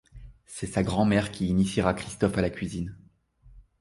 C’est 0.47 0.65
sa 0.65 0.81
grand-mère 0.81 1.31
qui 1.31 1.47
initiera 1.47 1.93
Christophe 1.93 2.35
à 2.35 2.41
la 2.41 2.49
cuisine. 2.49 2.97